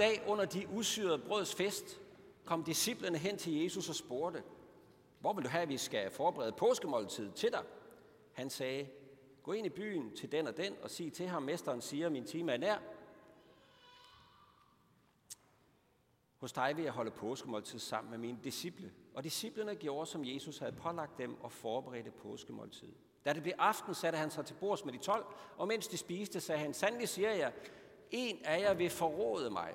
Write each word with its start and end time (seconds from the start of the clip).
dag 0.00 0.24
under 0.26 0.44
de 0.44 0.68
usyrede 0.68 1.18
brøds 1.18 1.54
fest 1.54 2.00
kom 2.44 2.64
disciplene 2.64 3.18
hen 3.18 3.38
til 3.38 3.62
Jesus 3.62 3.88
og 3.88 3.94
spurgte, 3.94 4.42
hvor 5.20 5.32
vil 5.32 5.44
du 5.44 5.48
have, 5.48 5.62
at 5.62 5.68
vi 5.68 5.76
skal 5.76 6.10
forberede 6.10 6.52
påskemåltid 6.52 7.32
til 7.32 7.52
dig? 7.52 7.64
Han 8.32 8.50
sagde, 8.50 8.88
gå 9.42 9.52
ind 9.52 9.66
i 9.66 9.70
byen 9.70 10.16
til 10.16 10.32
den 10.32 10.46
og 10.46 10.56
den 10.56 10.76
og 10.82 10.90
sig 10.90 11.12
til 11.12 11.26
ham, 11.28 11.42
mesteren 11.42 11.80
siger, 11.80 12.08
min 12.08 12.24
time 12.24 12.52
er 12.52 12.56
nær. 12.56 12.78
Hos 16.36 16.52
dig 16.52 16.76
vil 16.76 16.84
jeg 16.84 16.92
holde 16.92 17.10
påskemåltid 17.10 17.78
sammen 17.78 18.10
med 18.10 18.18
mine 18.18 18.38
disciple. 18.44 18.92
Og 19.14 19.24
disciplene 19.24 19.74
gjorde, 19.74 20.06
som 20.06 20.24
Jesus 20.24 20.58
havde 20.58 20.72
pålagt 20.72 21.18
dem 21.18 21.42
og 21.42 21.52
forberedte 21.52 22.10
påskemåltid. 22.10 22.92
Da 23.24 23.32
det 23.32 23.42
blev 23.42 23.54
aften, 23.58 23.94
satte 23.94 24.18
han 24.18 24.30
sig 24.30 24.46
til 24.46 24.54
bords 24.54 24.84
med 24.84 24.92
de 24.92 24.98
tolv, 24.98 25.24
og 25.56 25.68
mens 25.68 25.88
de 25.88 25.96
spiste, 25.96 26.40
sagde 26.40 26.60
han, 26.60 26.74
sandelig 26.74 27.08
siger 27.08 27.30
jeg, 27.30 27.52
en 28.10 28.44
af 28.44 28.60
jer 28.60 28.74
vil 28.74 28.90
forråde 28.90 29.50
mig. 29.50 29.74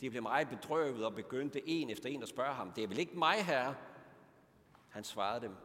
De 0.00 0.10
blev 0.10 0.22
meget 0.22 0.48
bedrøvet 0.48 1.04
og 1.04 1.14
begyndte 1.14 1.68
en 1.68 1.90
efter 1.90 2.08
en 2.08 2.22
at 2.22 2.28
spørge 2.28 2.54
ham, 2.54 2.72
det 2.72 2.84
er 2.84 2.88
vel 2.88 2.98
ikke 2.98 3.18
mig, 3.18 3.44
herre? 3.44 3.74
Han 4.88 5.04
svarede 5.04 5.40
dem, 5.40 5.56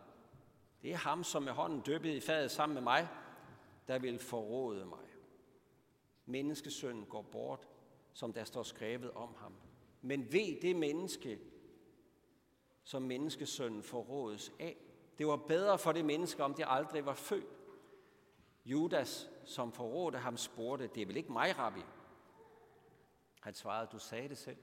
det 0.81 0.91
er 0.91 0.97
ham, 0.97 1.23
som 1.23 1.43
med 1.43 1.51
hånden 1.51 1.83
dyppede 1.85 2.15
i 2.15 2.19
fadet 2.19 2.51
sammen 2.51 2.73
med 2.73 2.81
mig, 2.81 3.07
der 3.87 3.99
vil 3.99 4.19
forråde 4.19 4.85
mig. 4.85 5.05
Menneskesønnen 6.25 7.05
går 7.05 7.21
bort, 7.21 7.67
som 8.13 8.33
der 8.33 8.43
står 8.43 8.63
skrevet 8.63 9.11
om 9.11 9.35
ham. 9.37 9.53
Men 10.01 10.33
ved 10.33 10.61
det 10.61 10.75
menneske, 10.75 11.39
som 12.83 13.01
menneskesønnen 13.01 13.83
forrådes 13.83 14.53
af. 14.59 14.77
Det 15.17 15.27
var 15.27 15.35
bedre 15.35 15.77
for 15.77 15.91
det 15.91 16.05
menneske, 16.05 16.43
om 16.43 16.53
det 16.53 16.65
aldrig 16.67 17.05
var 17.05 17.13
født. 17.13 17.59
Judas, 18.65 19.29
som 19.45 19.71
forrådte 19.71 20.17
ham, 20.17 20.37
spurgte, 20.37 20.87
det 20.87 21.01
er 21.01 21.05
vel 21.05 21.17
ikke 21.17 21.31
mig, 21.31 21.59
rabbi? 21.59 21.81
Han 23.39 23.53
svarede, 23.53 23.89
du 23.91 23.99
sagde 23.99 24.29
det 24.29 24.37
selv. 24.37 24.57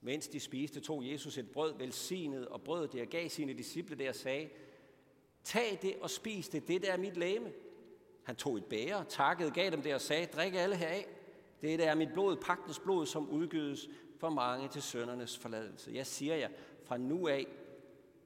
Mens 0.00 0.28
de 0.28 0.40
spiste, 0.40 0.80
tog 0.80 1.10
Jesus 1.10 1.38
et 1.38 1.50
brød 1.50 1.78
velsignet 1.78 2.48
og 2.48 2.62
brød 2.62 2.88
det 2.88 3.00
og 3.00 3.06
gav 3.06 3.28
sine 3.28 3.52
disciple 3.52 3.96
det 3.96 4.08
og 4.08 4.14
sagde, 4.14 4.50
tag 5.44 5.78
det 5.82 5.96
og 6.00 6.10
spis 6.10 6.48
det, 6.48 6.68
det 6.68 6.82
der 6.82 6.92
er 6.92 6.96
mit 6.96 7.16
læme. 7.16 7.52
Han 8.22 8.36
tog 8.36 8.56
et 8.56 8.64
bære, 8.64 9.04
takkede, 9.04 9.50
gav 9.50 9.70
dem 9.70 9.82
det 9.82 9.94
og 9.94 10.00
sagde, 10.00 10.26
drik 10.26 10.54
alle 10.54 10.76
heraf. 10.76 11.06
Det 11.62 11.78
der 11.78 11.90
er 11.90 11.94
mit 11.94 12.12
blod, 12.12 12.36
pagtens 12.36 12.78
blod, 12.78 13.06
som 13.06 13.28
udgydes 13.28 13.88
for 14.18 14.30
mange 14.30 14.68
til 14.68 14.82
søndernes 14.82 15.38
forladelse. 15.38 15.90
Jeg 15.94 16.06
siger 16.06 16.34
jer, 16.34 16.48
fra 16.84 16.96
nu 16.96 17.28
af 17.28 17.46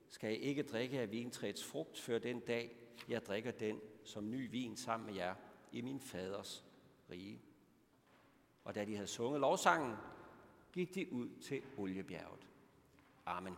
skal 0.09 0.29
jeg 0.29 0.39
ikke 0.39 0.63
drikke 0.63 1.01
af 1.01 1.11
vintræets 1.11 1.65
frugt, 1.65 1.99
før 1.99 2.19
den 2.19 2.41
dag, 2.41 2.77
jeg 3.09 3.27
drikker 3.27 3.51
den 3.51 3.81
som 4.05 4.31
ny 4.31 4.51
vin 4.51 4.77
sammen 4.77 5.07
med 5.07 5.15
jer 5.15 5.35
i 5.73 5.81
min 5.81 6.01
faders 6.01 6.65
rige. 7.11 7.41
Og 8.65 8.75
da 8.75 8.85
de 8.85 8.95
havde 8.95 9.07
sunget 9.07 9.41
lovsangen, 9.41 9.97
gik 10.73 10.95
de 10.95 11.13
ud 11.13 11.29
til 11.43 11.63
oliebjerget. 11.77 12.47
Amen. 13.27 13.57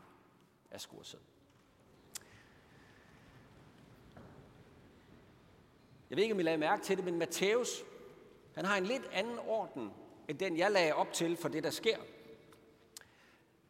Af 0.71 0.81
skursæd. 0.81 1.19
Jeg 6.11 6.17
ved 6.17 6.23
ikke, 6.23 6.35
om 6.35 6.41
I 6.41 6.43
lagde 6.43 6.59
mærke 6.59 6.83
til 6.83 6.97
det, 6.97 7.05
men 7.05 7.19
Matthæus, 7.19 7.85
han 8.55 8.65
har 8.65 8.77
en 8.77 8.85
lidt 8.85 9.07
anden 9.13 9.39
orden, 9.39 9.91
end 10.29 10.39
den 10.39 10.57
jeg 10.57 10.71
lagde 10.71 10.95
op 10.95 11.13
til 11.13 11.37
for 11.37 11.49
det, 11.49 11.65
der 11.65 11.71
sker. 11.71 11.99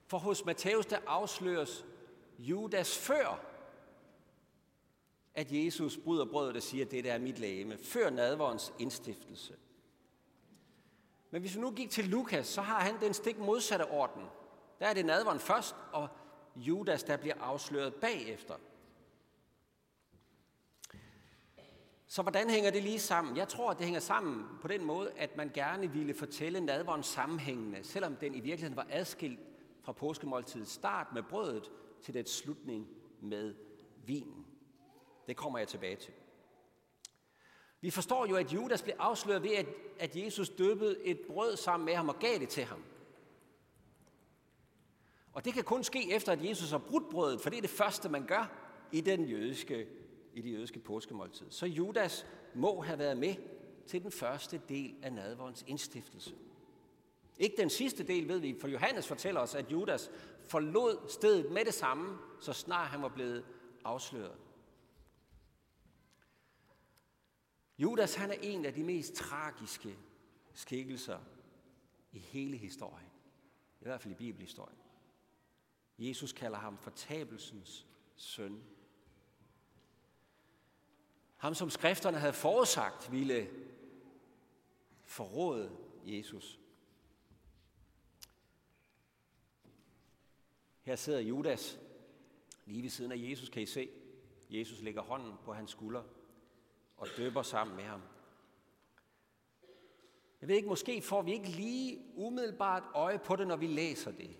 For 0.07 0.19
hos 0.19 0.45
Matthæus, 0.45 0.87
der 0.87 0.99
afsløres 1.07 1.85
Judas 2.39 2.99
før, 2.99 3.45
at 5.35 5.53
Jesus 5.53 5.99
bryder 6.05 6.25
brødet 6.25 6.57
og 6.57 6.63
siger, 6.63 6.85
at 6.85 6.91
det 6.91 7.05
der 7.05 7.13
er 7.13 7.19
mit 7.19 7.39
lægeme, 7.39 7.79
før 7.79 8.11
nadvorens 8.11 8.73
indstiftelse. 8.79 9.57
Men 11.35 11.41
hvis 11.41 11.57
vi 11.57 11.61
nu 11.61 11.71
gik 11.71 11.91
til 11.91 12.05
Lukas, 12.05 12.47
så 12.47 12.63
har 12.63 12.81
han 12.81 13.01
den 13.01 13.15
stik 13.15 13.39
modsatte 13.39 13.91
orden. 13.91 14.23
Der 14.79 14.87
er 14.87 14.95
det 14.95 15.07
nadveren 15.07 15.39
først, 15.39 15.77
og 15.93 16.09
Judas, 16.57 17.03
der 17.03 17.17
bliver 17.17 17.35
afsløret 17.41 17.95
bagefter. 17.95 18.55
Så 22.07 22.23
hvordan 22.23 22.51
hænger 22.51 22.71
det 22.71 22.83
lige 22.83 23.01
sammen? 23.01 23.37
Jeg 23.37 23.49
tror, 23.49 23.71
at 23.71 23.79
det 23.79 23.85
hænger 23.85 24.01
sammen 24.01 24.47
på 24.63 24.69
den 24.69 24.85
måde, 24.85 25.13
at 25.17 25.37
man 25.37 25.51
gerne 25.55 25.93
ville 25.93 26.15
fortælle 26.15 26.61
nadveren 26.61 27.03
sammenhængende, 27.03 27.85
selvom 27.85 28.17
den 28.17 28.35
i 28.35 28.41
virkeligheden 28.41 28.77
var 28.77 28.87
adskilt 28.91 29.41
fra 29.83 29.93
påskemåltidets 29.93 30.73
start 30.73 31.07
med 31.15 31.23
brødet 31.23 31.71
til 32.03 32.15
dets 32.15 32.37
slutning 32.37 32.89
med 33.21 33.55
vinen. 34.07 34.47
Det 35.27 35.37
kommer 35.37 35.59
jeg 35.59 35.69
tilbage 35.69 35.97
til. 35.97 36.13
Vi 37.85 37.91
forstår 37.91 38.27
jo, 38.27 38.37
at 38.37 38.53
Judas 38.53 38.83
blev 38.83 38.95
afsløret 38.99 39.43
ved, 39.43 39.51
at, 39.51 39.67
at 39.99 40.17
Jesus 40.17 40.49
døbede 40.49 41.05
et 41.05 41.21
brød 41.27 41.57
sammen 41.57 41.87
med 41.87 41.95
ham 41.95 42.09
og 42.09 42.19
gav 42.19 42.39
det 42.39 42.49
til 42.49 42.65
ham. 42.65 42.85
Og 45.33 45.45
det 45.45 45.55
kan 45.55 45.65
kun 45.65 45.85
ske 45.85 46.13
efter, 46.13 46.33
at 46.33 46.49
Jesus 46.49 46.71
har 46.71 46.79
brudt 46.79 47.09
brødet, 47.11 47.41
for 47.41 47.51
det 47.51 47.57
er 47.57 47.61
det 47.61 47.71
første, 47.71 48.09
man 48.09 48.27
gør 48.27 48.53
i, 48.93 49.01
den 49.01 49.25
jødiske, 49.25 49.87
i 50.35 50.41
det 50.41 50.53
jødiske 50.53 50.79
påskemåltid. 50.79 51.47
Så 51.51 51.67
Judas 51.67 52.27
må 52.55 52.81
have 52.81 52.99
været 52.99 53.17
med 53.17 53.35
til 53.87 54.03
den 54.03 54.13
første 54.13 54.61
del 54.69 54.95
af 55.03 55.13
nadvårens 55.13 55.65
indstiftelse. 55.67 56.35
Ikke 57.39 57.57
den 57.57 57.71
sidste 57.71 58.03
del 58.03 58.29
ved 58.29 58.39
vi, 58.39 58.57
for 58.61 58.69
Johannes 58.69 59.07
fortæller 59.07 59.41
os, 59.41 59.55
at 59.55 59.73
Judas 59.73 60.11
forlod 60.49 61.09
stedet 61.09 61.53
med 61.53 61.65
det 61.65 61.75
samme, 61.75 62.19
så 62.41 62.53
snart 62.53 62.89
han 62.89 63.03
var 63.03 63.09
blevet 63.09 63.45
afsløret. 63.85 64.44
Judas 67.79 68.15
han 68.15 68.31
er 68.31 68.37
en 68.43 68.65
af 68.65 68.75
de 68.75 68.85
mest 68.85 69.15
tragiske 69.15 69.99
skikkelser 70.53 71.21
i 72.13 72.19
hele 72.19 72.57
historien. 72.57 73.11
I 73.81 73.85
hvert 73.85 74.01
fald 74.01 74.15
i 74.15 74.17
bibelhistorien. 74.17 74.79
Jesus 75.99 76.33
kalder 76.33 76.59
ham 76.59 76.79
fortabelsens 76.79 77.87
søn. 78.17 78.63
Ham, 81.37 81.55
som 81.55 81.71
skrifterne 81.71 82.19
havde 82.19 82.33
forudsagt, 82.33 83.13
ville 83.13 83.51
forråde 85.03 85.77
Jesus. 86.05 86.61
Her 90.83 90.97
sidder 90.97 91.21
Judas 91.21 91.79
lige 92.67 92.83
ved 92.83 92.91
siden 92.91 93.13
af 93.13 93.17
Jesus, 93.19 93.49
kan 93.49 93.63
I 93.63 93.67
se. 93.67 93.89
Jesus 94.51 94.81
lægger 94.81 95.03
hånden 95.03 95.35
på 95.45 95.53
hans 95.53 95.71
skulder 95.71 96.03
og 96.97 97.09
døber 97.17 97.43
sammen 97.43 97.77
med 97.77 97.85
ham. 97.85 98.01
Jeg 100.41 100.49
ved 100.49 100.57
ikke, 100.57 100.69
måske 100.69 101.03
får 101.03 101.23
vi 101.23 101.33
ikke 101.33 101.49
lige 101.49 101.99
umiddelbart 102.15 102.83
øje 102.95 103.19
på 103.19 103.37
det, 103.37 103.47
når 103.47 103.57
vi 103.57 103.67
læser 103.67 104.11
det 104.11 104.31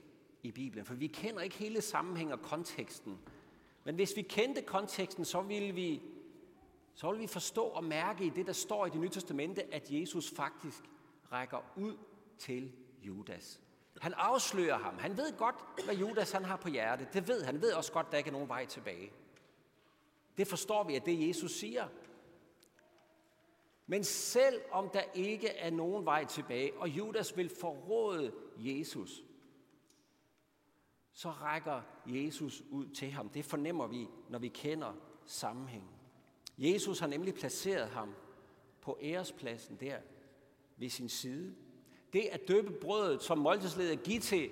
i 0.43 0.51
Bibelen, 0.51 0.85
for 0.85 0.95
vi 0.95 1.07
kender 1.07 1.41
ikke 1.41 1.57
hele 1.57 1.81
sammenhæng 1.81 2.33
og 2.33 2.43
konteksten. 2.43 3.19
Men 3.85 3.95
hvis 3.95 4.17
vi 4.17 4.23
kendte 4.23 4.63
konteksten, 4.63 5.25
så 5.25 5.41
ville 5.41 5.75
vi, 5.75 6.03
så 6.95 7.07
ville 7.07 7.21
vi 7.21 7.27
forstå 7.27 7.65
og 7.65 7.85
mærke 7.85 8.25
i 8.25 8.29
det, 8.29 8.47
der 8.47 8.53
står 8.53 8.87
i 8.87 8.91
det 8.91 9.01
nye 9.01 9.09
testamente, 9.09 9.75
at 9.75 9.91
Jesus 9.91 10.31
faktisk 10.31 10.85
rækker 11.33 11.59
ud 11.77 11.97
til 12.39 12.73
Judas. 13.03 13.61
Han 14.01 14.15
afslører 14.17 14.79
ham. 14.79 14.99
Han 14.99 15.17
ved 15.17 15.37
godt, 15.39 15.57
hvad 15.85 15.95
Judas 15.95 16.33
han 16.33 16.45
har 16.45 16.57
på 16.57 16.69
hjertet. 16.69 17.13
Det 17.13 17.29
ved 17.29 17.45
han. 17.45 17.55
Han 17.55 17.63
ved 17.63 17.73
også 17.73 17.93
godt, 17.93 18.07
at 18.07 18.13
der 18.13 18.19
ikke 18.19 18.29
er 18.29 18.33
nogen 18.33 18.49
vej 18.49 18.67
tilbage. 18.67 19.13
Det 20.37 20.47
forstår 20.47 20.85
vi, 20.85 20.97
at 20.97 21.07
det 21.07 21.29
Jesus 21.29 21.53
siger. 21.53 21.89
Men 23.87 24.05
selv 24.05 24.61
om 24.71 24.91
der 24.91 25.03
ikke 25.15 25.49
er 25.49 25.71
nogen 25.71 26.05
vej 26.05 26.25
tilbage, 26.25 26.75
og 26.75 26.89
Judas 26.89 27.37
vil 27.37 27.49
forråde 27.49 28.33
Jesus, 28.59 29.25
så 31.13 31.31
rækker 31.31 31.83
Jesus 32.07 32.63
ud 32.71 32.89
til 32.89 33.11
ham. 33.11 33.29
Det 33.29 33.45
fornemmer 33.45 33.87
vi, 33.87 34.09
når 34.29 34.39
vi 34.39 34.49
kender 34.49 34.93
sammenhængen. 35.27 35.91
Jesus 36.59 36.99
har 36.99 37.07
nemlig 37.07 37.35
placeret 37.35 37.89
ham 37.89 38.15
på 38.81 38.99
ærespladsen 39.03 39.77
der 39.81 39.99
ved 40.77 40.89
sin 40.89 41.09
side. 41.09 41.55
Det 42.13 42.21
at 42.21 42.49
døbe 42.49 42.71
brødet, 42.81 43.23
som 43.23 43.39
måltidsleder 43.39 43.97
giver 43.97 44.21
til 44.21 44.51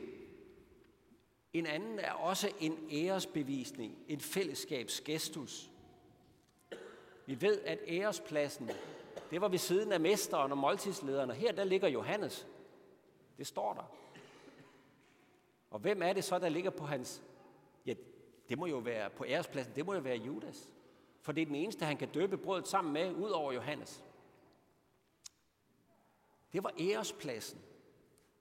en 1.52 1.66
anden, 1.66 1.98
er 1.98 2.12
også 2.12 2.52
en 2.60 2.78
æresbevisning, 2.90 3.98
en 4.08 4.20
fællesskabsgestus. 4.20 5.70
Vi 7.26 7.40
ved, 7.40 7.60
at 7.60 7.78
ærespladsen 7.88 8.70
det 9.30 9.40
var 9.40 9.48
ved 9.48 9.58
siden 9.58 9.92
af 9.92 10.00
mesteren 10.00 10.52
og 10.52 10.58
måltidslederen, 10.58 11.30
og 11.30 11.36
her 11.36 11.52
der 11.52 11.64
ligger 11.64 11.88
Johannes. 11.88 12.46
Det 13.38 13.46
står 13.46 13.74
der. 13.74 13.82
Og 15.70 15.78
hvem 15.78 16.02
er 16.02 16.12
det 16.12 16.24
så, 16.24 16.38
der 16.38 16.48
ligger 16.48 16.70
på 16.70 16.84
hans... 16.84 17.22
Ja, 17.86 17.94
det 18.48 18.58
må 18.58 18.66
jo 18.66 18.78
være 18.78 19.10
på 19.10 19.24
ærespladsen, 19.28 19.74
det 19.76 19.86
må 19.86 19.94
jo 19.94 20.00
være 20.00 20.16
Judas. 20.16 20.70
For 21.20 21.32
det 21.32 21.42
er 21.42 21.46
den 21.46 21.54
eneste, 21.54 21.84
han 21.84 21.96
kan 21.96 22.08
døbe 22.08 22.36
brødet 22.36 22.68
sammen 22.68 22.92
med, 22.92 23.14
ud 23.14 23.30
over 23.30 23.52
Johannes. 23.52 24.04
Det 26.52 26.64
var 26.64 26.74
ærespladsen. 26.80 27.60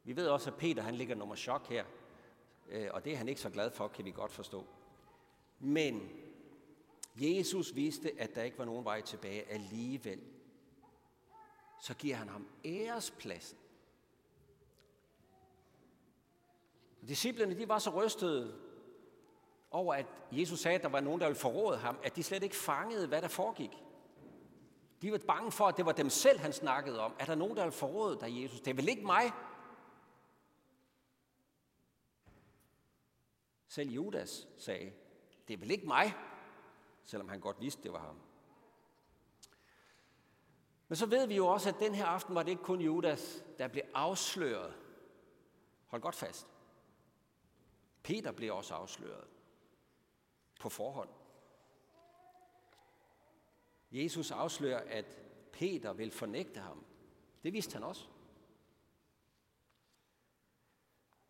Vi 0.04 0.16
ved 0.16 0.28
også, 0.28 0.50
at 0.50 0.56
Peter 0.56 0.84
han 0.84 0.96
ligger 0.96 1.16
nummer 1.16 1.36
chok 1.36 1.68
her. 1.68 1.86
Øh, 2.70 2.90
og 2.94 3.06
det 3.06 3.14
er 3.14 3.18
han 3.18 3.28
ikke 3.28 3.42
så 3.42 3.50
glad 3.50 3.72
for, 3.72 3.88
kan 3.88 4.06
vi 4.06 4.12
godt 4.12 4.32
forstå. 4.32 4.66
Men 5.60 6.10
Jesus 7.16 7.76
vidste, 7.76 8.12
at 8.20 8.36
der 8.36 8.44
ikke 8.44 8.58
var 8.58 8.66
nogen 8.66 8.86
vej 8.86 9.02
tilbage 9.02 9.52
alligevel 9.52 10.20
så 11.82 11.94
giver 11.94 12.16
han 12.16 12.30
ham 12.30 12.48
ærespladsen. 12.66 13.58
Disciplerne 17.08 17.58
de 17.58 17.68
var 17.68 17.80
så 17.80 17.90
rystede 17.90 18.60
over, 19.72 19.94
at 19.94 20.06
Jesus 20.32 20.60
sagde, 20.60 20.76
at 20.76 20.84
der 20.84 20.90
var 20.90 21.00
nogen, 21.00 21.22
der 21.22 21.28
ville 21.28 21.40
forråde 21.40 21.78
ham, 21.78 22.00
at 22.04 22.16
de 22.16 22.24
slet 22.24 22.44
ikke 22.44 22.56
fangede, 22.56 23.08
hvad 23.08 23.22
der 23.22 23.28
foregik. 23.28 23.72
De 25.02 25.12
var 25.12 25.18
bange 25.28 25.52
for, 25.52 25.68
at 25.68 25.78
det 25.78 25.86
var 25.86 25.92
dem 25.92 26.10
selv, 26.10 26.40
han 26.40 26.54
snakkede 26.54 27.00
om. 27.00 27.16
Er 27.20 27.26
der 27.26 27.36
nogen, 27.36 27.58
der 27.58 27.64
vil 27.64 27.72
forråde 27.72 28.20
dig, 28.20 28.44
Jesus? 28.44 28.62
Det 28.62 28.72
er 28.72 28.76
vel 28.76 28.90
ikke 28.90 29.06
mig? 29.06 29.32
Selv 33.68 33.90
Judas 33.90 34.48
sagde, 34.58 34.94
det 35.48 35.54
er 35.54 35.58
vel 35.58 35.72
ikke 35.72 35.88
mig, 35.88 36.14
selvom 37.04 37.30
han 37.30 37.40
godt 37.40 37.62
vidste, 37.62 37.84
det 37.84 37.94
var 37.94 38.00
ham. 38.00 38.31
Men 40.92 40.96
så 40.96 41.06
ved 41.06 41.28
vi 41.28 41.36
jo 41.36 41.48
også, 41.48 41.70
at 41.70 41.80
den 41.80 41.96
her 41.96 42.06
aften 42.06 42.36
var 42.36 42.44
det 42.44 42.52
ikke 42.52 42.64
kun 42.64 42.82
Judas, 42.82 43.44
der 43.58 43.68
blev 43.68 43.84
afsløret. 43.94 44.74
Hold 45.88 46.02
godt 46.02 46.16
fast. 46.16 46.48
Peter 48.04 48.32
blev 48.32 48.56
også 48.56 48.74
afsløret 48.74 49.28
på 50.60 50.70
forhånd. 50.70 51.10
Jesus 53.92 54.32
afslører, 54.32 54.84
at 54.88 55.18
Peter 55.52 55.94
vil 55.94 56.12
fornægte 56.12 56.60
ham. 56.60 56.86
Det 57.44 57.54
vidste 57.54 57.74
han 57.74 57.84
også. 57.84 58.06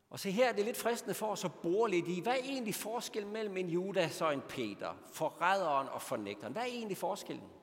Og 0.09 0.19
se 0.19 0.31
her 0.31 0.49
er 0.49 0.53
det 0.53 0.65
lidt 0.65 0.77
fristende 0.77 1.13
for 1.13 1.27
os 1.27 1.45
at 1.45 1.53
bore 1.53 1.89
lidt 1.89 2.07
i, 2.07 2.19
hvad 2.19 2.33
er 2.33 2.43
egentlig 2.43 2.75
forskellen 2.75 3.33
mellem 3.33 3.57
en 3.57 3.69
Judas 3.69 4.21
og 4.21 4.33
en 4.33 4.41
Peter, 4.41 4.95
forræderen 5.13 5.87
og 5.87 6.01
fornægteren? 6.01 6.53
Hvad 6.53 6.61
er 6.61 6.67
egentlig 6.67 6.97
forskellen? 6.97 7.60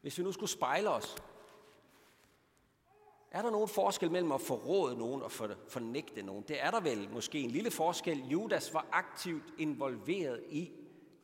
Hvis 0.00 0.18
vi 0.18 0.22
nu 0.22 0.32
skulle 0.32 0.50
spejle 0.50 0.90
os, 0.90 1.16
er 3.30 3.42
der 3.42 3.50
nogen 3.50 3.68
forskel 3.68 4.10
mellem 4.10 4.32
at 4.32 4.40
forråde 4.40 4.98
nogen 4.98 5.22
og 5.22 5.32
fornægte 5.68 6.22
nogen? 6.22 6.44
Det 6.48 6.62
er 6.62 6.70
der 6.70 6.80
vel 6.80 7.10
måske 7.12 7.40
en 7.40 7.50
lille 7.50 7.70
forskel. 7.70 8.28
Judas 8.28 8.74
var 8.74 8.86
aktivt 8.92 9.44
involveret 9.58 10.44
i, 10.48 10.72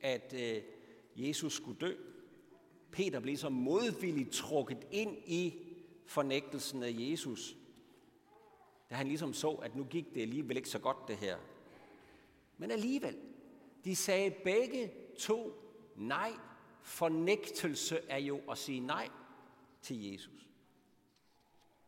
at 0.01 0.35
øh, 0.35 0.63
Jesus 1.17 1.53
skulle 1.53 1.79
dø. 1.81 1.95
Peter 2.93 3.21
blev 3.21 3.37
så 3.37 3.49
modvilligt 3.49 4.33
trukket 4.33 4.87
ind 4.91 5.17
i 5.27 5.55
fornægtelsen 6.07 6.83
af 6.83 6.95
Jesus, 6.99 7.57
da 8.91 8.95
han 8.95 9.07
ligesom 9.07 9.33
så, 9.33 9.51
at 9.51 9.77
nu 9.77 9.85
gik 9.85 10.15
det 10.15 10.23
alligevel 10.23 10.57
ikke 10.57 10.69
så 10.69 10.79
godt 10.79 11.09
det 11.09 11.17
her. 11.17 11.37
Men 12.59 12.71
alligevel, 12.71 13.17
de 13.85 13.97
sagde 13.97 14.31
begge 14.31 14.93
to 15.19 15.53
nej. 15.97 16.33
Fornægtelse 16.87 18.01
er 18.09 18.19
jo 18.19 18.41
at 18.51 18.59
sige 18.59 18.81
nej 18.81 19.09
til 19.83 20.11
Jesus. 20.11 20.49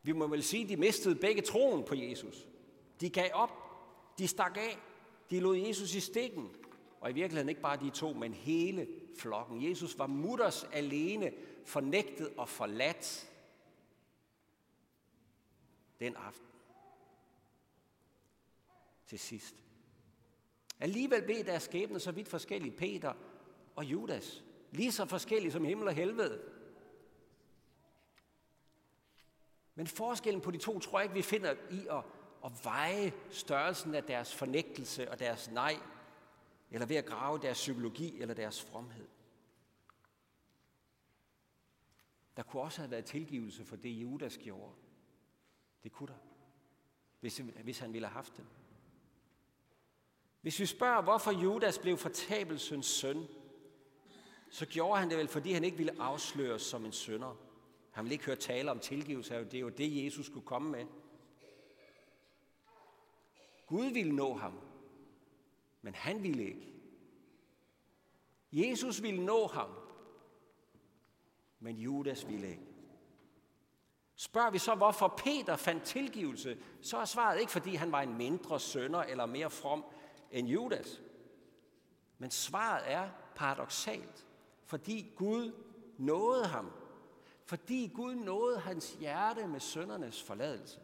Vi 0.02 0.12
må 0.12 0.26
vel 0.26 0.42
sige, 0.42 0.62
at 0.62 0.68
de 0.68 0.76
mistede 0.76 1.14
begge 1.14 1.42
troen 1.42 1.84
på 1.84 1.94
Jesus. 1.94 2.48
De 3.00 3.10
gav 3.10 3.30
op, 3.32 3.50
de 4.18 4.28
stak 4.28 4.56
af, 4.56 4.78
de 5.30 5.40
lod 5.40 5.56
Jesus 5.56 5.94
i 5.94 6.00
stikken. 6.00 6.50
Og 7.00 7.10
i 7.10 7.12
virkeligheden 7.12 7.48
ikke 7.48 7.60
bare 7.60 7.80
de 7.80 7.90
to, 7.90 8.12
men 8.12 8.34
hele 8.34 8.88
flokken. 9.18 9.70
Jesus 9.70 9.98
var 9.98 10.06
mutters 10.06 10.64
alene, 10.64 11.32
fornægtet 11.64 12.32
og 12.36 12.48
forladt 12.48 13.30
den 16.00 16.16
aften. 16.16 16.46
Til 19.06 19.18
sidst. 19.18 19.54
Alligevel 20.80 21.22
blev 21.22 21.44
deres 21.44 21.62
skæbne 21.62 22.00
så 22.00 22.12
vidt 22.12 22.28
forskellige, 22.28 22.76
Peter 22.76 23.12
og 23.76 23.84
Judas. 23.84 24.44
Lige 24.70 24.92
så 24.92 25.06
forskellige 25.06 25.52
som 25.52 25.64
himmel 25.64 25.88
og 25.88 25.94
helvede. 25.94 26.42
Men 29.74 29.86
forskellen 29.86 30.40
på 30.40 30.50
de 30.50 30.58
to 30.58 30.78
tror 30.78 30.98
jeg 30.98 31.04
ikke, 31.04 31.14
vi 31.14 31.22
finder 31.22 31.54
i 31.70 31.86
at, 31.90 32.04
at 32.44 32.52
veje 32.64 33.12
størrelsen 33.30 33.94
af 33.94 34.04
deres 34.04 34.34
fornægtelse 34.34 35.10
og 35.10 35.18
deres 35.18 35.50
nej, 35.50 35.76
eller 36.70 36.86
ved 36.86 36.96
at 36.96 37.06
grave 37.06 37.38
deres 37.38 37.58
psykologi 37.58 38.20
eller 38.20 38.34
deres 38.34 38.62
fromhed. 38.62 39.08
Der 42.36 42.42
kunne 42.42 42.62
også 42.62 42.80
have 42.80 42.90
været 42.90 43.04
tilgivelse 43.04 43.64
for 43.64 43.76
det, 43.76 43.90
Judas 43.90 44.38
gjorde. 44.38 44.72
Det 45.82 45.92
kunne 45.92 46.08
der, 46.08 46.18
hvis, 47.20 47.38
hvis 47.38 47.78
han 47.78 47.92
ville 47.92 48.08
have 48.08 48.14
haft 48.14 48.36
det. 48.36 48.46
Hvis 50.40 50.60
vi 50.60 50.66
spørger, 50.66 51.02
hvorfor 51.02 51.30
Judas 51.30 51.78
blev 51.78 51.96
fortabelsens 51.96 52.86
søn, 52.86 53.28
så 54.50 54.66
gjorde 54.66 55.00
han 55.00 55.10
det 55.10 55.18
vel, 55.18 55.28
fordi 55.28 55.52
han 55.52 55.64
ikke 55.64 55.76
ville 55.76 56.00
afsløres 56.02 56.62
som 56.62 56.84
en 56.84 56.92
sønder. 56.92 57.36
Han 57.92 58.04
ville 58.04 58.12
ikke 58.12 58.24
høre 58.24 58.36
tale 58.36 58.70
om 58.70 58.78
tilgivelse, 58.78 59.44
det 59.44 59.54
er 59.54 59.60
jo 59.60 59.68
det, 59.68 60.04
Jesus 60.04 60.26
skulle 60.26 60.46
komme 60.46 60.70
med. 60.70 60.86
Gud 63.66 63.92
ville 63.92 64.12
nå 64.12 64.34
ham, 64.34 64.60
men 65.82 65.94
han 65.94 66.22
ville 66.22 66.44
ikke. 66.44 66.74
Jesus 68.52 69.02
ville 69.02 69.24
nå 69.24 69.46
ham, 69.46 69.70
men 71.60 71.76
Judas 71.76 72.28
ville 72.28 72.50
ikke. 72.50 72.62
Spørger 74.16 74.50
vi 74.50 74.58
så, 74.58 74.74
hvorfor 74.74 75.08
Peter 75.08 75.56
fandt 75.56 75.84
tilgivelse, 75.84 76.58
så 76.82 76.98
er 76.98 77.04
svaret 77.04 77.40
ikke, 77.40 77.52
fordi 77.52 77.74
han 77.74 77.92
var 77.92 78.00
en 78.02 78.16
mindre 78.16 78.60
sønder 78.60 79.02
eller 79.02 79.26
mere 79.26 79.50
from 79.50 79.84
end 80.30 80.48
Judas. 80.48 81.02
Men 82.18 82.30
svaret 82.30 82.92
er 82.92 83.08
paradoxalt, 83.34 84.26
fordi 84.68 85.12
Gud 85.16 85.52
nåede 85.98 86.46
ham. 86.46 86.70
Fordi 87.44 87.90
Gud 87.94 88.14
nåede 88.14 88.58
hans 88.58 88.96
hjerte 89.00 89.46
med 89.46 89.60
søndernes 89.60 90.22
forladelse. 90.22 90.80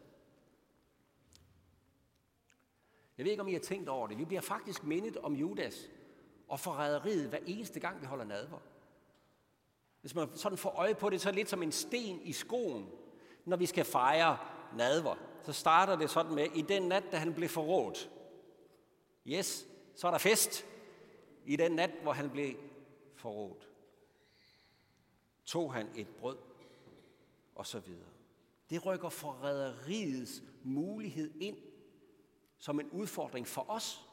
Jeg 3.17 3.23
ved 3.23 3.31
ikke, 3.31 3.41
om 3.41 3.47
I 3.47 3.53
har 3.53 3.59
tænkt 3.59 3.89
over 3.89 4.07
det. 4.07 4.17
Vi 4.17 4.25
bliver 4.25 4.41
faktisk 4.41 4.83
mindet 4.83 5.17
om 5.17 5.33
Judas 5.33 5.89
og 6.47 6.59
forræderiet 6.59 7.29
hver 7.29 7.39
eneste 7.45 7.79
gang, 7.79 8.01
vi 8.01 8.05
holder 8.05 8.25
nadver. 8.25 8.59
Hvis 10.01 10.15
man 10.15 10.37
sådan 10.37 10.57
får 10.57 10.69
øje 10.69 10.95
på 10.95 11.09
det, 11.09 11.21
så 11.21 11.29
er 11.29 11.31
det 11.31 11.37
lidt 11.37 11.49
som 11.49 11.63
en 11.63 11.71
sten 11.71 12.21
i 12.21 12.31
skoen, 12.31 12.89
når 13.45 13.57
vi 13.57 13.65
skal 13.65 13.85
fejre 13.85 14.37
nadver. 14.77 15.15
Så 15.43 15.53
starter 15.53 15.95
det 15.95 16.09
sådan 16.09 16.35
med, 16.35 16.47
i 16.55 16.61
den 16.61 16.83
nat, 16.83 17.03
da 17.11 17.17
han 17.17 17.33
blev 17.33 17.49
forrådt. 17.49 18.09
Yes, 19.27 19.67
så 19.95 20.07
er 20.07 20.11
der 20.11 20.17
fest. 20.17 20.65
I 21.45 21.55
den 21.55 21.71
nat, 21.71 21.91
hvor 22.03 22.13
han 22.13 22.29
blev 22.29 22.55
forrådt. 23.15 23.74
Tog 25.45 25.73
han 25.73 25.89
et 25.95 26.07
brød, 26.07 26.37
og 27.55 27.65
så 27.65 27.79
videre. 27.79 28.09
Det 28.69 28.85
rykker 28.85 29.09
forræderiets 29.09 30.43
mulighed 30.63 31.31
ind 31.41 31.57
som 32.57 32.79
en 32.79 32.89
udfordring 32.89 33.47
for 33.47 33.69
os. 33.69 34.09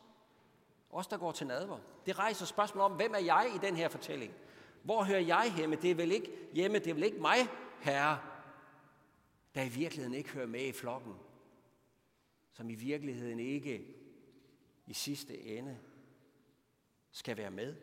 Os, 0.91 1.07
der 1.07 1.17
går 1.17 1.33
til 1.33 1.47
nadver. 1.47 1.79
Det 2.07 2.19
rejser 2.19 2.47
spørgsmålet 2.47 2.85
om, 2.85 2.97
hvem 2.97 3.15
er 3.15 3.19
jeg 3.19 3.53
i 3.55 3.59
den 3.67 3.77
her 3.77 3.89
fortælling? 3.89 4.35
Hvor 4.83 5.05
hører 5.05 5.21
jeg 5.21 5.53
hjemme? 5.57 5.77
Det 5.77 5.91
er 5.91 5.95
vel 5.95 6.13
ikke 6.13 6.49
hjemme, 6.53 6.79
det 6.79 6.87
er 6.87 6.95
vel 6.95 7.03
ikke 7.03 7.21
mig, 7.21 7.37
herre, 7.81 8.21
der 9.55 9.63
i 9.63 9.69
virkeligheden 9.69 10.15
ikke 10.15 10.31
hører 10.31 10.47
med 10.47 10.67
i 10.67 10.73
flokken. 10.73 11.15
Som 12.53 12.71
i 12.71 12.75
virkeligheden 12.75 13.41
ikke 13.41 13.87
i 14.87 14.95
sidste 14.95 15.41
ende 15.41 15.79
skal 17.11 17.37
være 17.37 17.51
med. 17.51 17.77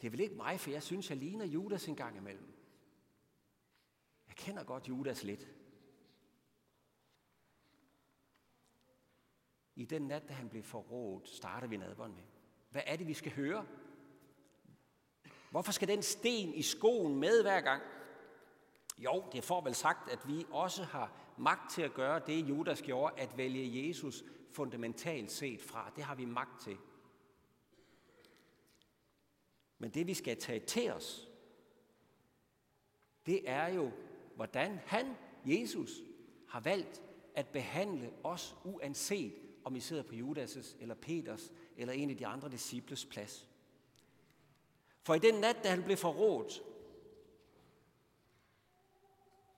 Det 0.00 0.06
er 0.06 0.10
vel 0.10 0.20
ikke 0.20 0.34
mig, 0.34 0.60
for 0.60 0.70
jeg 0.70 0.82
synes, 0.82 1.10
jeg 1.10 1.18
ligner 1.18 1.44
Judas 1.44 1.88
en 1.88 1.96
gang 1.96 2.16
imellem. 2.16 2.52
Jeg 4.28 4.36
kender 4.36 4.64
godt 4.64 4.88
Judas 4.88 5.24
lidt. 5.24 5.48
I 9.76 9.84
den 9.84 10.02
nat, 10.02 10.28
da 10.28 10.32
han 10.32 10.48
blev 10.48 10.62
forrådt, 10.62 11.28
starter 11.28 11.68
vi 11.68 11.76
nadvånd 11.76 12.14
med. 12.14 12.22
Hvad 12.70 12.82
er 12.86 12.96
det, 12.96 13.06
vi 13.06 13.14
skal 13.14 13.32
høre? 13.32 13.66
Hvorfor 15.50 15.72
skal 15.72 15.88
den 15.88 16.02
sten 16.02 16.54
i 16.54 16.62
skoen 16.62 17.16
med 17.16 17.42
hver 17.42 17.60
gang? 17.60 17.82
Jo, 18.98 19.24
det 19.32 19.44
får 19.44 19.60
vel 19.60 19.74
sagt, 19.74 20.10
at 20.10 20.28
vi 20.28 20.46
også 20.50 20.84
har 20.84 21.12
magt 21.38 21.70
til 21.70 21.82
at 21.82 21.94
gøre 21.94 22.20
det, 22.26 22.48
Judas 22.48 22.82
gjorde, 22.82 23.20
at 23.20 23.36
vælge 23.36 23.88
Jesus 23.88 24.24
fundamentalt 24.52 25.32
set 25.32 25.62
fra. 25.62 25.92
Det 25.96 26.04
har 26.04 26.14
vi 26.14 26.24
magt 26.24 26.60
til. 26.60 26.78
Men 29.80 29.90
det, 29.90 30.06
vi 30.06 30.14
skal 30.14 30.36
tage 30.36 30.60
til 30.60 30.92
os, 30.92 31.28
det 33.26 33.50
er 33.50 33.68
jo, 33.68 33.90
hvordan 34.36 34.78
han, 34.86 35.16
Jesus, 35.44 35.90
har 36.48 36.60
valgt 36.60 37.02
at 37.34 37.48
behandle 37.48 38.12
os 38.24 38.56
uanset 38.64 39.34
om 39.64 39.74
vi 39.74 39.80
sidder 39.80 40.02
på 40.02 40.14
Judas' 40.14 40.76
eller 40.80 40.94
Peters 40.94 41.52
eller 41.76 41.94
en 41.94 42.10
af 42.10 42.16
de 42.16 42.26
andre 42.26 42.48
disciples 42.48 43.04
plads. 43.04 43.46
For 45.02 45.14
i 45.14 45.18
den 45.18 45.34
nat, 45.34 45.56
da 45.64 45.68
han 45.68 45.82
blev 45.82 45.96
forrådt, 45.96 46.62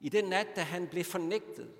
i 0.01 0.09
den 0.09 0.25
nat, 0.25 0.49
da 0.57 0.61
han 0.61 0.89
blev 0.89 1.05
fornægtet, 1.05 1.75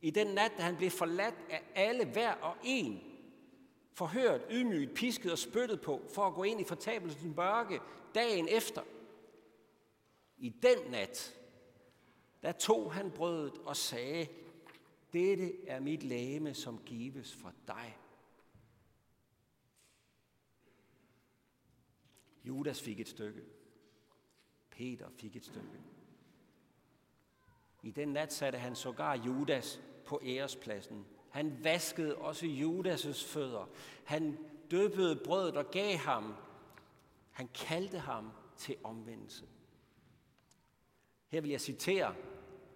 i 0.00 0.10
den 0.10 0.26
nat, 0.26 0.52
da 0.56 0.62
han 0.62 0.76
blev 0.76 0.90
forladt 0.90 1.34
af 1.50 1.62
alle, 1.74 2.04
hver 2.04 2.32
og 2.32 2.56
en, 2.64 3.11
forhørt, 3.94 4.40
ydmyget, 4.50 4.94
pisket 4.94 5.32
og 5.32 5.38
spyttet 5.38 5.80
på, 5.80 6.02
for 6.14 6.26
at 6.26 6.34
gå 6.34 6.42
ind 6.42 6.60
i 6.60 6.64
fortabelsens 6.64 7.36
mørke 7.36 7.80
dagen 8.14 8.48
efter, 8.48 8.82
I 10.38 10.48
den 10.48 10.90
nat, 10.90 11.40
der 12.42 12.52
tog 12.52 12.92
han 12.92 13.10
brødet 13.10 13.58
og 13.58 13.76
sagde, 13.76 14.26
dette 15.12 15.66
er 15.66 15.80
mit 15.80 16.02
læme, 16.02 16.54
som 16.54 16.82
gives 16.86 17.34
for 17.34 17.52
dig. 17.66 17.98
Judas 22.44 22.82
fik 22.82 23.00
et 23.00 23.08
stykke. 23.08 23.42
Peter 24.70 25.08
fik 25.10 25.36
et 25.36 25.44
stykke. 25.44 25.80
I 27.82 27.90
den 27.90 28.08
nat 28.08 28.32
satte 28.32 28.58
han 28.58 28.76
sågar 28.76 29.14
Judas 29.16 29.82
på 30.04 30.20
ærespladsen. 30.24 31.06
Han 31.32 31.64
vaskede 31.64 32.16
også 32.16 32.46
Judas' 32.46 33.26
fødder. 33.26 33.68
Han 34.04 34.38
døbede 34.70 35.20
brødet 35.24 35.56
og 35.56 35.70
gav 35.70 35.96
ham. 35.96 36.34
Han 37.30 37.48
kaldte 37.54 37.98
ham 37.98 38.30
til 38.56 38.76
omvendelse. 38.84 39.44
Her 41.28 41.40
vil 41.40 41.50
jeg 41.50 41.60
citere 41.60 42.14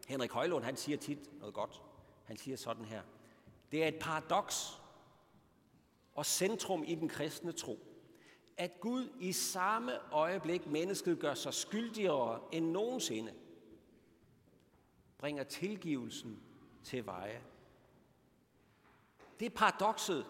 Henrik 0.08 0.30
Højlund, 0.30 0.64
han 0.64 0.76
siger 0.76 0.98
tit 0.98 1.38
noget 1.38 1.54
godt. 1.54 1.82
Han 2.24 2.36
siger 2.36 2.56
sådan 2.56 2.84
her. 2.84 3.02
Det 3.72 3.84
er 3.84 3.88
et 3.88 3.98
paradoks 4.00 4.80
og 6.14 6.26
centrum 6.26 6.84
i 6.86 6.94
den 6.94 7.08
kristne 7.08 7.52
tro, 7.52 7.78
at 8.56 8.80
Gud 8.80 9.08
i 9.20 9.32
samme 9.32 10.12
øjeblik 10.12 10.66
mennesket 10.66 11.18
gør 11.18 11.34
sig 11.34 11.54
skyldigere 11.54 12.40
end 12.52 12.70
nogensinde, 12.70 13.34
bringer 15.18 15.44
tilgivelsen 15.44 16.42
til 16.84 17.06
veje. 17.06 17.42
Det 19.40 19.46
er 19.46 19.50
paradokset 19.50 20.26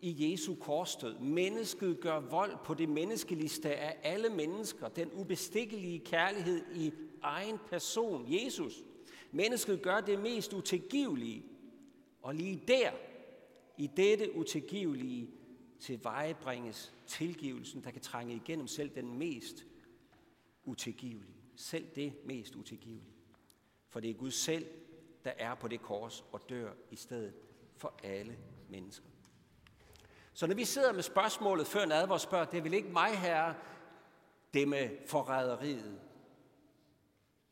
i 0.00 0.32
Jesu 0.32 0.54
korsstød. 0.54 1.18
Mennesket 1.18 2.00
gør 2.00 2.20
vold 2.20 2.56
på 2.64 2.74
det 2.74 2.88
menneskeligste 2.88 3.74
af 3.74 3.98
alle 4.02 4.28
mennesker, 4.28 4.88
den 4.88 5.10
ubestikkelige 5.12 5.98
kærlighed 5.98 6.62
i 6.74 6.92
egen 7.22 7.58
person, 7.68 8.26
Jesus. 8.28 8.82
Mennesket 9.30 9.82
gør 9.82 10.00
det 10.00 10.18
mest 10.18 10.52
utilgivelige, 10.52 11.44
og 12.22 12.34
lige 12.34 12.62
der, 12.68 12.90
i 13.76 13.90
dette 13.96 14.36
utilgivelige, 14.36 15.30
tilvejebringes 15.80 16.92
tilgivelsen, 17.06 17.84
der 17.84 17.90
kan 17.90 18.00
trænge 18.00 18.34
igennem 18.34 18.66
selv 18.66 18.90
den 18.94 19.18
mest 19.18 19.66
utilgivelige. 20.64 21.36
Selv 21.56 21.86
det 21.94 22.12
mest 22.24 22.56
utilgivelige. 22.56 23.14
For 23.88 24.00
det 24.00 24.10
er 24.10 24.14
Gud 24.14 24.30
selv, 24.30 24.66
der 25.24 25.32
er 25.38 25.54
på 25.54 25.68
det 25.68 25.82
kors 25.82 26.24
og 26.32 26.48
dør 26.48 26.72
i 26.90 26.96
stedet 26.96 27.34
for 27.82 27.94
alle 28.02 28.38
mennesker. 28.68 29.06
Så 30.32 30.46
når 30.46 30.54
vi 30.54 30.64
sidder 30.64 30.92
med 30.92 31.02
spørgsmålet 31.02 31.66
før 31.66 31.84
nadver 31.84 32.18
spørger, 32.18 32.44
det 32.44 32.58
er 32.58 32.62
vel 32.62 32.74
ikke 32.74 32.88
mig, 32.88 33.18
herre, 33.18 33.54
det 34.54 34.68
med 34.68 34.90
forræderiet. 35.06 36.00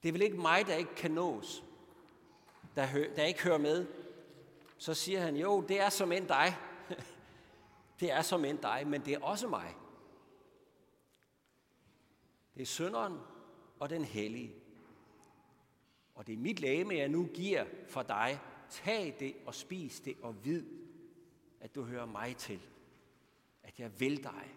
Det 0.03 0.09
er 0.09 0.13
vel 0.13 0.23
ikke 0.23 0.37
mig, 0.37 0.67
der 0.67 0.75
ikke 0.75 0.95
kan 0.95 1.11
nås, 1.11 1.65
der, 2.77 2.87
hø- 2.87 3.11
der 3.17 3.25
ikke 3.25 3.43
hører 3.43 3.59
med. 3.59 3.87
Så 4.79 4.95
siger 4.95 5.21
han, 5.21 5.37
jo, 5.37 5.61
det 5.61 5.81
er 5.81 5.89
som 5.89 6.13
end 6.13 6.29
dig. 6.29 6.57
det 8.01 8.13
er 8.13 8.23
som 8.23 8.45
end 8.45 8.59
dig, 8.59 8.87
men 8.87 9.05
det 9.05 9.15
er 9.15 9.21
også 9.21 9.49
mig. 9.49 9.77
Det 12.55 12.63
er 12.63 12.67
sønderen 12.67 13.19
og 13.79 13.91
den 13.91 14.05
hellige. 14.05 14.55
Og 16.15 16.27
det 16.27 16.33
er 16.33 16.39
mit 16.39 16.61
læme, 16.61 16.95
jeg 16.95 17.09
nu 17.09 17.27
giver 17.35 17.65
for 17.89 18.03
dig. 18.03 18.41
Tag 18.71 19.17
det 19.21 19.35
og 19.47 19.55
spis 19.55 20.01
det 20.01 20.17
og 20.23 20.45
vid, 20.45 20.65
at 21.61 21.75
du 21.75 21.83
hører 21.83 22.07
mig 22.07 22.37
til. 22.37 22.61
At 23.63 23.81
jeg 23.81 24.01
vil 24.01 24.23
dig. 24.23 24.55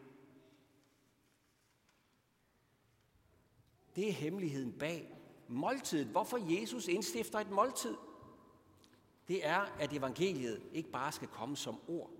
Det 3.95 4.07
er 4.07 4.11
hemmeligheden 4.11 4.71
bag 4.79 5.15
måltidet. 5.47 6.07
Hvorfor 6.07 6.61
Jesus 6.61 6.87
indstifter 6.87 7.39
et 7.39 7.51
måltid? 7.51 7.95
Det 9.27 9.45
er, 9.45 9.59
at 9.79 9.93
evangeliet 9.93 10.61
ikke 10.73 10.91
bare 10.91 11.11
skal 11.11 11.27
komme 11.27 11.57
som 11.57 11.79
ord. 11.87 12.11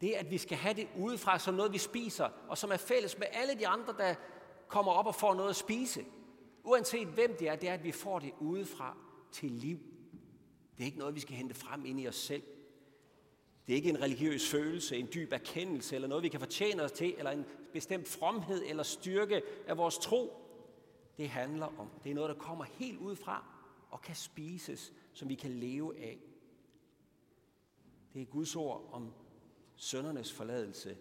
Det 0.00 0.16
er, 0.16 0.20
at 0.20 0.30
vi 0.30 0.38
skal 0.38 0.58
have 0.58 0.74
det 0.74 0.88
udefra 0.98 1.38
som 1.38 1.54
noget, 1.54 1.72
vi 1.72 1.78
spiser, 1.78 2.28
og 2.48 2.58
som 2.58 2.72
er 2.72 2.76
fælles 2.76 3.18
med 3.18 3.26
alle 3.32 3.58
de 3.58 3.68
andre, 3.68 3.94
der 3.98 4.14
kommer 4.68 4.92
op 4.92 5.06
og 5.06 5.14
får 5.14 5.34
noget 5.34 5.50
at 5.50 5.56
spise. 5.56 6.04
Uanset 6.64 7.08
hvem 7.08 7.36
det 7.38 7.48
er, 7.48 7.56
det 7.56 7.68
er, 7.68 7.74
at 7.74 7.84
vi 7.84 7.92
får 7.92 8.18
det 8.18 8.32
udefra 8.40 8.96
til 9.34 9.50
liv. 9.50 9.78
Det 10.76 10.82
er 10.82 10.86
ikke 10.86 10.98
noget, 10.98 11.14
vi 11.14 11.20
skal 11.20 11.36
hente 11.36 11.54
frem 11.54 11.86
ind 11.86 12.00
i 12.00 12.08
os 12.08 12.16
selv. 12.16 12.42
Det 13.66 13.72
er 13.72 13.76
ikke 13.76 13.88
en 13.88 14.02
religiøs 14.02 14.50
følelse, 14.50 14.96
en 14.96 15.08
dyb 15.14 15.32
erkendelse, 15.32 15.94
eller 15.94 16.08
noget, 16.08 16.22
vi 16.22 16.28
kan 16.28 16.40
fortjene 16.40 16.82
os 16.82 16.92
til, 16.92 17.14
eller 17.18 17.30
en 17.30 17.44
bestemt 17.72 18.08
fromhed 18.08 18.62
eller 18.66 18.82
styrke 18.82 19.42
af 19.66 19.76
vores 19.76 19.98
tro. 19.98 20.32
Det 21.16 21.28
handler 21.28 21.80
om, 21.80 21.90
det 22.04 22.10
er 22.10 22.14
noget, 22.14 22.28
der 22.28 22.42
kommer 22.42 22.64
helt 22.64 22.98
udefra 22.98 23.44
og 23.90 24.02
kan 24.02 24.14
spises, 24.14 24.92
som 25.12 25.28
vi 25.28 25.34
kan 25.34 25.50
leve 25.50 25.98
af. 25.98 26.18
Det 28.12 28.22
er 28.22 28.26
Guds 28.26 28.56
ord 28.56 28.88
om 28.92 29.12
søndernes 29.76 30.32
forladelse 30.32 30.96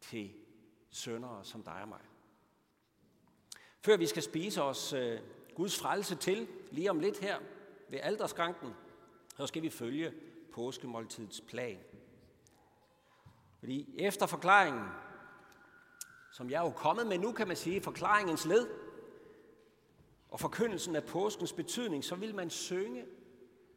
til 0.00 0.32
søndere 0.90 1.44
som 1.44 1.62
dig 1.62 1.82
og 1.82 1.88
mig. 1.88 2.00
Før 3.80 3.96
vi 3.96 4.06
skal 4.06 4.22
spise 4.22 4.62
os 4.62 4.92
øh, 4.92 5.20
Guds 5.60 5.78
frelse 5.78 6.14
til, 6.14 6.48
lige 6.70 6.90
om 6.90 6.98
lidt 6.98 7.18
her 7.18 7.38
ved 7.88 7.98
alderskranken, 8.02 8.74
så 9.36 9.46
skal 9.46 9.62
vi 9.62 9.70
følge 9.70 10.12
påskemåltidets 10.52 11.40
plan. 11.40 11.78
Fordi 13.58 13.94
efter 13.98 14.26
forklaringen, 14.26 14.84
som 16.32 16.50
jeg 16.50 16.58
er 16.58 16.64
jo 16.64 16.70
kommet 16.70 17.06
med 17.06 17.18
nu, 17.18 17.32
kan 17.32 17.48
man 17.48 17.56
sige, 17.56 17.80
forklaringens 17.80 18.46
led, 18.46 18.68
og 20.30 20.40
forkyndelsen 20.40 20.96
af 20.96 21.04
påskens 21.04 21.52
betydning, 21.52 22.04
så 22.04 22.14
vil 22.14 22.34
man 22.34 22.50
synge 22.50 23.04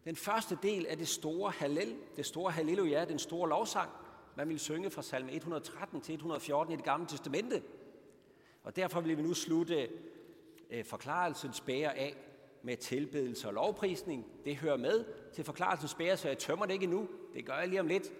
den 0.06 0.16
første 0.16 0.58
del 0.63 0.86
af 0.86 0.98
det 0.98 1.08
store 1.08 1.52
Hallel, 1.52 1.98
det 2.16 2.25
store 2.25 2.52
Halleluja, 2.52 3.06
den 3.06 3.20
store 3.20 3.50
lovsang, 3.50 3.90
man 4.38 4.50
vil 4.50 4.60
synge 4.60 4.90
fra 4.90 5.02
salme 5.02 5.34
113 5.34 6.02
til 6.02 6.16
114 6.16 6.74
i 6.74 6.75
det 6.75 6.86
gamle 6.86 7.08
testamente. 7.08 7.63
Og 8.63 8.75
derfor 8.75 9.02
vil 9.02 9.18
vi 9.18 9.22
nu 9.22 9.34
slutte 9.34 9.90
Øh, 10.74 10.86
forklarelsens 10.86 11.62
bærer 11.62 11.92
af 11.92 12.15
med 12.62 12.77
tilbedelse 12.77 13.48
og 13.48 13.53
lovprisning. 13.53 14.25
Det 14.46 14.56
hører 14.56 14.77
med 14.77 15.06
til 15.34 15.44
forklarelsens 15.44 15.96
bærer, 15.96 16.15
så 16.15 16.27
jeg 16.27 16.38
tømmer 16.38 16.65
det 16.65 16.74
ikke 16.74 16.86
nu. 16.86 17.10
Det 17.34 17.46
gør 17.46 17.58
jeg 17.58 17.68
lige 17.68 17.80
om 17.80 17.88
lidt. 17.88 18.12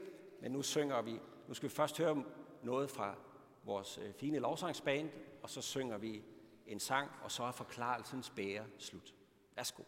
Men 0.42 0.52
nu 0.52 0.62
synger 0.62 1.02
vi. 1.02 1.20
Nu 1.48 1.54
skal 1.54 1.70
vi 1.70 1.74
først 1.76 1.98
høre 1.98 2.24
noget 2.64 2.90
fra 2.90 3.16
vores 3.64 3.98
øh, 3.98 4.14
fine 4.14 4.40
lovsangsband, 4.40 5.10
og 5.44 5.50
så 5.50 5.62
synger 5.62 5.98
vi 5.98 6.24
en 6.68 6.80
sang, 6.80 7.10
og 7.24 7.32
så 7.32 7.44
er 7.44 7.52
forklarelsens 7.52 8.30
bære 8.30 8.66
slut. 8.78 9.14
Værsgo. 9.56 9.84